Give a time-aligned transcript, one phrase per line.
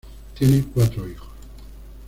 [0.33, 1.27] Tiene cuatro hijos